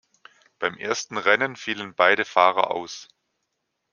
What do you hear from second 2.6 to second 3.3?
aus.